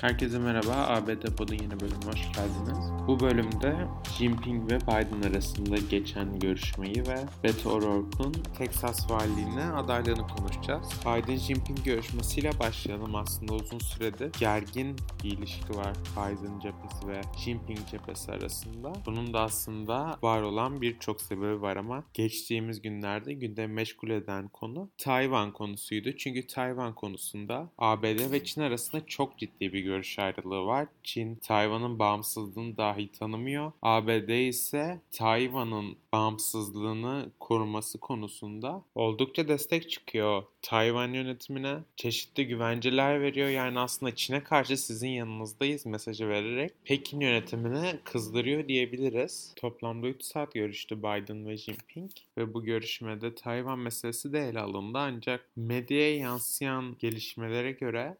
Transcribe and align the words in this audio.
Herkese 0.00 0.38
merhaba, 0.38 0.74
ABD 0.74 1.36
Pod'un 1.36 1.54
yeni 1.54 1.80
bölümüne 1.80 2.06
hoş 2.06 2.32
geldiniz. 2.32 2.78
Bu 3.06 3.20
bölümde 3.20 3.76
Jinping 4.18 4.72
ve 4.72 4.80
Biden 4.80 5.30
arasında 5.30 5.76
geçen 5.90 6.38
görüşmeyi 6.38 7.06
ve 7.06 7.18
Beto 7.44 7.70
O'Rourke'un 7.70 8.32
Texas 8.58 9.10
valiliğine 9.10 9.64
adaylığını 9.64 10.26
konuşacağız. 10.28 10.88
Biden-Jinping 11.04 11.84
görüşmesiyle 11.84 12.58
başlayalım. 12.58 13.14
Aslında 13.14 13.54
uzun 13.54 13.78
süredir 13.78 14.32
gergin 14.40 14.96
bir 15.24 15.38
ilişki 15.38 15.76
var 15.76 15.92
Biden 16.16 16.60
cephesi 16.60 17.08
ve 17.08 17.20
Jinping 17.38 17.78
cephesi 17.90 18.32
arasında. 18.32 18.92
Bunun 19.06 19.34
da 19.34 19.40
aslında 19.40 20.18
var 20.22 20.42
olan 20.42 20.80
birçok 20.80 21.20
sebebi 21.20 21.62
var 21.62 21.76
ama 21.76 22.04
geçtiğimiz 22.14 22.82
günlerde 22.82 23.32
gündemi 23.32 23.74
meşgul 23.74 24.10
eden 24.10 24.48
konu 24.48 24.90
Tayvan 24.98 25.52
konusuydu. 25.52 26.16
Çünkü 26.16 26.46
Tayvan 26.46 26.94
konusunda 26.94 27.70
ABD 27.78 28.32
ve 28.32 28.44
Çin 28.44 28.60
arasında 28.60 29.06
çok 29.06 29.38
ciddi 29.38 29.72
bir 29.72 29.87
görüş 29.88 30.18
ayrılığı 30.18 30.66
var. 30.66 30.88
Çin 31.02 31.34
Tayvan'ın 31.34 31.98
bağımsızlığını 31.98 32.76
dahi 32.76 33.12
tanımıyor. 33.12 33.72
ABD 33.82 34.48
ise 34.48 35.00
Tayvan'ın 35.10 35.96
bağımsızlığını 36.12 37.30
koruması 37.40 37.98
konusunda 37.98 38.82
oldukça 38.94 39.48
destek 39.48 39.90
çıkıyor 39.90 40.42
Tayvan 40.62 41.12
yönetimine. 41.12 41.78
Çeşitli 41.96 42.46
güvenceler 42.46 43.20
veriyor. 43.20 43.48
Yani 43.48 43.78
aslında 43.78 44.14
Çin'e 44.14 44.44
karşı 44.44 44.76
sizin 44.76 45.08
yanınızdayız 45.08 45.86
mesajı 45.86 46.28
vererek 46.28 46.72
Pekin 46.84 47.20
yönetimine 47.20 47.98
kızdırıyor 48.04 48.68
diyebiliriz. 48.68 49.52
Toplamda 49.56 50.08
3 50.08 50.22
saat 50.22 50.54
görüştü 50.54 50.98
Biden 50.98 51.46
ve 51.46 51.56
Jinping 51.56 52.10
ve 52.38 52.54
bu 52.54 52.64
görüşmede 52.64 53.34
Tayvan 53.34 53.78
meselesi 53.78 54.32
de 54.32 54.48
ele 54.48 54.60
alındı 54.60 54.98
ancak 54.98 55.46
medyaya 55.56 56.16
yansıyan 56.16 56.96
gelişmelere 56.98 57.72
göre 57.72 58.16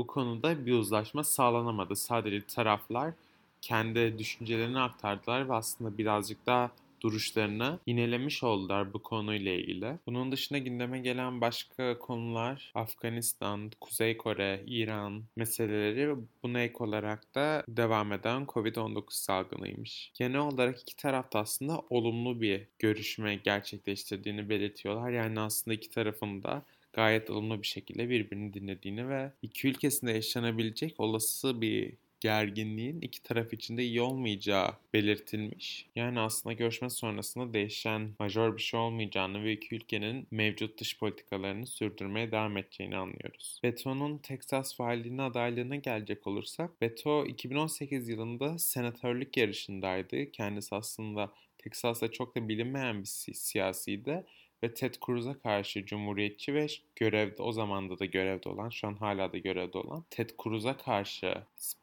bu 0.00 0.06
konuda 0.06 0.66
bir 0.66 0.72
uzlaşma 0.72 1.24
sağlanamadı. 1.24 1.96
Sadece 1.96 2.46
taraflar 2.46 3.12
kendi 3.60 4.18
düşüncelerini 4.18 4.80
aktardılar 4.80 5.48
ve 5.48 5.54
aslında 5.54 5.98
birazcık 5.98 6.46
daha 6.46 6.70
duruşlarını 7.00 7.78
yinelemiş 7.86 8.42
oldular 8.42 8.92
bu 8.92 9.02
konuyla 9.02 9.52
ilgili. 9.52 9.98
Bunun 10.06 10.32
dışında 10.32 10.58
gündeme 10.58 11.00
gelen 11.00 11.40
başka 11.40 11.98
konular 11.98 12.72
Afganistan, 12.74 13.70
Kuzey 13.80 14.16
Kore, 14.16 14.62
İran 14.66 15.22
meseleleri 15.36 16.16
buna 16.42 16.60
ek 16.60 16.74
olarak 16.78 17.34
da 17.34 17.64
devam 17.68 18.12
eden 18.12 18.42
Covid-19 18.44 19.04
salgınıymış. 19.10 20.12
Genel 20.14 20.40
olarak 20.40 20.82
iki 20.82 20.96
tarafta 20.96 21.38
aslında 21.38 21.82
olumlu 21.90 22.40
bir 22.40 22.66
görüşme 22.78 23.34
gerçekleştirdiğini 23.34 24.48
belirtiyorlar. 24.48 25.10
Yani 25.10 25.40
aslında 25.40 25.74
iki 25.74 25.90
tarafın 25.90 26.42
da 26.42 26.62
gayet 26.92 27.30
ılımlı 27.30 27.62
bir 27.62 27.66
şekilde 27.66 28.10
birbirini 28.10 28.54
dinlediğini 28.54 29.08
ve 29.08 29.32
iki 29.42 29.68
ülkesinde 29.68 30.12
yaşanabilecek 30.12 31.00
olası 31.00 31.60
bir 31.60 31.92
gerginliğin 32.20 33.00
iki 33.00 33.22
taraf 33.22 33.52
için 33.52 33.76
de 33.76 33.84
iyi 33.84 34.00
olmayacağı 34.00 34.72
belirtilmiş. 34.92 35.86
Yani 35.96 36.20
aslında 36.20 36.52
görüşme 36.52 36.90
sonrasında 36.90 37.54
değişen 37.54 38.10
majör 38.18 38.56
bir 38.56 38.62
şey 38.62 38.80
olmayacağını 38.80 39.44
ve 39.44 39.52
iki 39.52 39.74
ülkenin 39.74 40.26
mevcut 40.30 40.80
dış 40.80 40.98
politikalarını 40.98 41.66
sürdürmeye 41.66 42.32
devam 42.32 42.56
edeceğini 42.56 42.96
anlıyoruz. 42.96 43.60
Beto'nun 43.62 44.18
Texas 44.18 44.80
valiliğine 44.80 45.22
adaylığına 45.22 45.76
gelecek 45.76 46.26
olursak, 46.26 46.80
Beto 46.80 47.26
2018 47.26 48.08
yılında 48.08 48.58
senatörlük 48.58 49.36
yarışındaydı. 49.36 50.32
Kendisi 50.32 50.74
aslında 50.74 51.32
Texas'ta 51.58 52.12
çok 52.12 52.36
da 52.36 52.48
bilinmeyen 52.48 53.00
bir 53.00 53.08
siyasiydi 53.34 54.24
ve 54.62 54.74
Ted 54.74 54.94
Cruz'a 55.06 55.38
karşı 55.38 55.86
cumhuriyetçi 55.86 56.54
ve 56.54 56.66
görevde 56.96 57.42
o 57.42 57.52
zamanda 57.52 57.98
da 57.98 58.04
görevde 58.04 58.48
olan, 58.48 58.68
şu 58.70 58.88
an 58.88 58.94
hala 58.94 59.32
da 59.32 59.38
görevde 59.38 59.78
olan 59.78 60.04
Ted 60.10 60.30
Cruz'a 60.42 60.76
karşı 60.76 61.34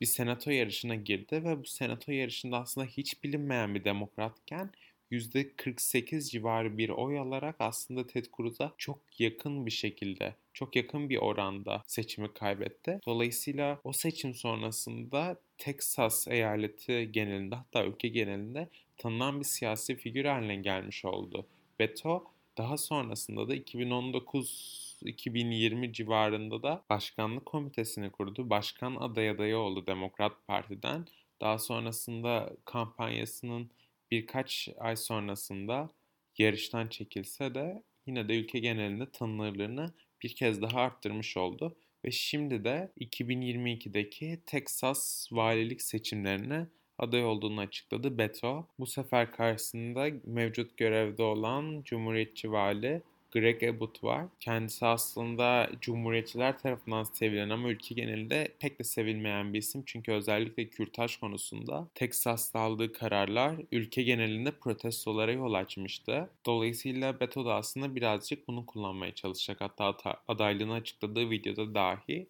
bir 0.01 0.05
senato 0.05 0.51
yarışına 0.51 0.95
girdi 0.95 1.43
ve 1.43 1.59
bu 1.59 1.65
senato 1.65 2.11
yarışında 2.11 2.57
aslında 2.57 2.87
hiç 2.87 3.23
bilinmeyen 3.23 3.75
bir 3.75 3.83
demokratken 3.83 4.71
%48 5.11 6.31
civarı 6.31 6.77
bir 6.77 6.89
oy 6.89 7.19
alarak 7.19 7.55
aslında 7.59 8.07
Ted 8.07 8.25
Cruz'a 8.37 8.73
çok 8.77 8.99
yakın 9.19 9.65
bir 9.65 9.71
şekilde, 9.71 10.35
çok 10.53 10.75
yakın 10.75 11.09
bir 11.09 11.17
oranda 11.17 11.83
seçimi 11.87 12.33
kaybetti. 12.33 12.99
Dolayısıyla 13.05 13.79
o 13.83 13.93
seçim 13.93 14.33
sonrasında 14.33 15.39
Texas 15.57 16.27
eyaleti 16.27 17.09
genelinde 17.11 17.55
hatta 17.55 17.85
ülke 17.85 18.07
genelinde 18.07 18.69
tanınan 18.97 19.39
bir 19.39 19.45
siyasi 19.45 19.95
figür 19.95 20.25
haline 20.25 20.55
gelmiş 20.55 21.05
oldu. 21.05 21.45
Beto 21.79 22.23
daha 22.57 22.77
sonrasında 22.77 23.47
da 23.47 23.55
2019-2020 23.55 25.93
civarında 25.93 26.63
da 26.63 26.85
başkanlık 26.89 27.45
komitesini 27.45 28.11
kurdu. 28.11 28.49
Başkan 28.49 28.95
aday 28.95 29.29
adayı 29.29 29.57
oldu 29.57 29.87
Demokrat 29.87 30.47
Parti'den. 30.47 31.05
Daha 31.41 31.59
sonrasında 31.59 32.53
kampanyasının 32.65 33.71
birkaç 34.11 34.69
ay 34.77 34.95
sonrasında 34.95 35.89
yarıştan 36.37 36.87
çekilse 36.87 37.55
de 37.55 37.83
yine 38.05 38.29
de 38.29 38.39
ülke 38.39 38.59
genelinde 38.59 39.11
tanınırlığını 39.11 39.93
bir 40.23 40.35
kez 40.35 40.61
daha 40.61 40.81
arttırmış 40.81 41.37
oldu. 41.37 41.77
Ve 42.05 42.11
şimdi 42.11 42.63
de 42.63 42.91
2022'deki 42.99 44.41
Texas 44.45 45.27
valilik 45.31 45.81
seçimlerine 45.81 46.67
aday 46.99 47.25
olduğunu 47.25 47.59
açıkladı 47.59 48.17
Beto. 48.17 48.65
Bu 48.79 48.87
sefer 48.87 49.31
karşısında 49.31 50.07
mevcut 50.25 50.77
görevde 50.77 51.23
olan 51.23 51.81
Cumhuriyetçi 51.85 52.51
Vali 52.51 53.01
Greg 53.31 53.63
Abbott 53.63 54.03
var. 54.03 54.25
Kendisi 54.39 54.85
aslında 54.85 55.69
Cumhuriyetçiler 55.81 56.59
tarafından 56.59 57.03
sevilen 57.03 57.49
ama 57.49 57.69
ülke 57.69 57.95
genelinde 57.95 58.47
pek 58.59 58.79
de 58.79 58.83
sevilmeyen 58.83 59.53
bir 59.53 59.59
isim. 59.59 59.83
Çünkü 59.85 60.11
özellikle 60.11 60.69
kürtaj 60.69 61.17
konusunda 61.17 61.87
Teksas'ta 61.95 62.59
aldığı 62.59 62.93
kararlar 62.93 63.55
ülke 63.71 64.03
genelinde 64.03 64.51
protestolara 64.51 65.31
yol 65.31 65.53
açmıştı. 65.53 66.29
Dolayısıyla 66.45 67.19
Beto 67.19 67.45
da 67.45 67.55
aslında 67.55 67.95
birazcık 67.95 68.47
bunu 68.47 68.65
kullanmaya 68.65 69.15
çalışacak. 69.15 69.61
Hatta 69.61 69.97
adaylığını 70.27 70.73
açıkladığı 70.73 71.29
videoda 71.29 71.75
dahi 71.75 72.27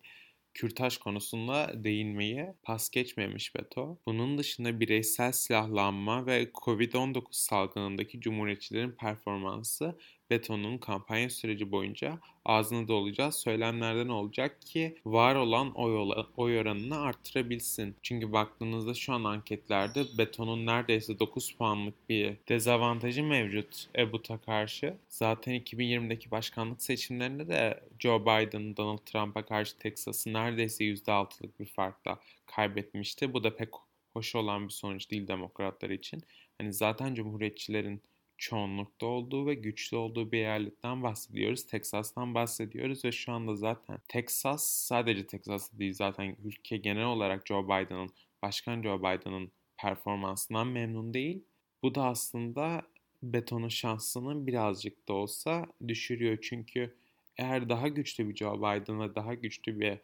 kürtaj 0.58 0.98
konusunda 0.98 1.72
değinmeyi 1.84 2.46
pas 2.64 2.90
geçmemiş 2.90 3.56
Beto. 3.56 3.98
Bunun 4.06 4.38
dışında 4.38 4.80
bireysel 4.80 5.32
silahlanma 5.32 6.26
ve 6.26 6.52
Covid-19 6.54 7.24
salgınındaki 7.32 8.22
cumhuriyetçilerin 8.22 8.92
performansı 8.92 9.98
Beto'nun 10.30 10.78
kampanya 10.78 11.30
süreci 11.30 11.72
boyunca 11.72 12.20
ağzını 12.46 12.88
dolayacağı 12.88 13.32
söylemlerden 13.32 14.08
olacak 14.08 14.62
ki 14.62 14.96
var 15.06 15.36
olan 15.36 15.72
oy, 15.72 16.14
oy 16.38 16.60
oranını 16.60 17.00
arttırabilsin. 17.00 17.96
Çünkü 18.04 18.32
baktığınızda 18.32 18.94
şu 18.94 19.14
an 19.14 19.24
anketlerde 19.24 20.04
Beto'nun 20.18 20.66
neredeyse 20.66 21.20
9 21.20 21.52
puanlık 21.52 22.10
bir 22.10 22.38
dezavantajı 22.50 23.24
mevcut 23.24 23.88
Ebut'a 23.98 24.38
karşı. 24.38 24.98
Zaten 25.10 25.54
2020'deki 25.54 26.32
başkanlık 26.32 26.82
seçimlerinde 26.82 27.48
de 27.48 27.84
Joe 28.00 28.22
Biden, 28.22 28.78
Donald 28.78 29.06
Trump'a 29.06 29.46
karşı 29.46 29.78
Texas'ı 29.78 30.34
neredeyse 30.34 30.84
%6'lık 30.84 31.60
bir 31.60 31.66
farkla 31.66 32.20
kaybetmişti. 32.46 33.34
Bu 33.34 33.44
da 33.44 33.56
pek 33.56 33.70
hoş 34.14 34.36
olan 34.36 34.68
bir 34.68 34.74
sonuç 34.74 35.12
değil 35.12 35.28
demokratlar 35.28 35.90
için. 35.90 36.24
Hani 36.58 36.74
zaten 36.74 37.16
cumhuriyetçilerin 37.16 38.02
çoğunlukta 38.38 39.06
olduğu 39.06 39.48
ve 39.48 39.54
güçlü 39.54 39.98
olduğu 39.98 40.32
bir 40.32 40.38
eyaletten 40.38 41.04
bahsediyoruz. 41.04 41.66
Texas'tan 41.66 42.36
bahsediyoruz 42.36 43.06
ve 43.06 43.12
şu 43.12 43.32
anda 43.32 43.56
zaten 43.56 43.98
Texas 44.08 44.64
sadece 44.64 45.28
Texas'ta 45.28 45.80
değil 45.80 45.94
zaten 45.94 46.36
ülke 46.44 46.78
genel 46.78 47.06
olarak 47.06 47.48
Joe 47.48 47.66
Biden'ın, 47.66 48.10
Başkan 48.42 48.82
Joe 48.82 49.00
Biden'ın 49.00 49.52
performansından 49.78 50.68
memnun 50.68 51.14
değil. 51.14 51.44
Bu 51.84 51.96
da 51.96 52.06
aslında 52.06 52.82
Beton'un 53.24 53.70
şansını 53.70 54.48
birazcık 54.48 55.08
da 55.08 55.14
olsa 55.14 55.66
düşürüyor. 55.88 56.38
Çünkü 56.42 56.96
eğer 57.38 57.70
daha 57.70 57.88
güçlü 57.88 58.30
bir 58.30 58.36
Joe 58.36 58.58
Biden 58.58 59.02
ve 59.02 59.16
daha 59.16 59.34
güçlü 59.34 59.80
bir 59.80 59.98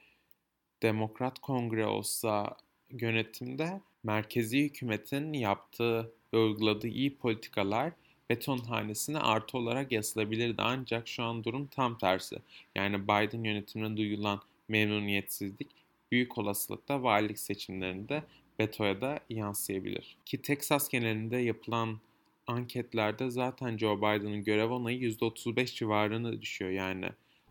Demokrat 0.82 1.40
Kongre 1.40 1.86
olsa 1.86 2.58
yönetimde 2.90 3.82
merkezi 4.04 4.64
hükümetin 4.64 5.34
yaptığı 5.34 6.14
ve 6.34 6.38
uyguladığı 6.38 6.88
iyi 6.88 7.18
politikalar 7.18 7.94
beton 8.30 8.58
hanesine 8.58 9.20
artı 9.20 9.58
olarak 9.58 9.92
yazılabilirdi 9.92 10.62
ancak 10.62 11.08
şu 11.08 11.24
an 11.24 11.44
durum 11.44 11.68
tam 11.68 11.98
tersi. 11.98 12.38
Yani 12.76 13.04
Biden 13.04 13.44
yönetimine 13.44 13.98
duyulan 13.98 14.42
memnuniyetsizlik 14.68 15.70
büyük 16.12 16.38
olasılıkla 16.38 17.04
valilik 17.04 17.40
seçimlerinde 17.40 18.24
Beto'ya 18.60 19.02
da 19.02 19.20
yansıyabilir. 19.30 20.18
Ki 20.26 20.42
Texas 20.42 20.90
genelinde 20.90 21.38
yapılan 21.38 22.00
anketlerde 22.48 23.30
zaten 23.30 23.78
Joe 23.78 23.98
Biden'ın 23.98 24.44
görev 24.44 24.70
onayı 24.72 25.00
%35 25.00 25.76
civarını 25.76 26.42
düşüyor. 26.42 26.72
Yani 26.72 27.10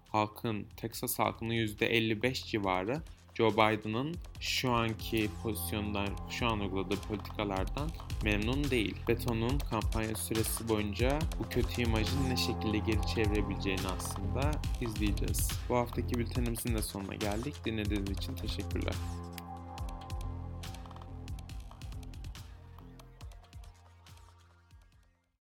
halkın, 0.08 0.66
Texas 0.76 1.19
halkının 1.19 1.54
%55 1.54 2.46
civarı 2.46 3.02
Joe 3.34 3.52
Biden'ın 3.52 4.14
şu 4.40 4.73
anki 4.73 5.31
pozisyondan, 5.43 6.08
şu 6.31 6.46
an 6.46 6.61
uyguladığı 6.61 6.96
politikalardan 6.96 7.90
memnun 8.25 8.70
değil. 8.70 8.96
Beton'un 9.08 9.58
kampanya 9.58 10.14
süresi 10.14 10.69
boyunca 10.69 11.19
bu 11.38 11.49
kötü 11.49 11.82
imajın 11.82 12.31
ne 12.31 12.37
şekilde 12.37 12.79
geri 12.79 13.06
çevirebileceğini 13.14 13.88
aslında 13.96 14.50
izleyeceğiz. 14.81 15.50
Bu 15.69 15.76
haftaki 15.76 16.14
bültenimizin 16.14 16.75
de 16.75 16.82
sonuna 16.82 17.14
geldik. 17.14 17.55
Dinlediğiniz 17.64 18.11
için 18.11 18.34
teşekkürler. 18.34 18.94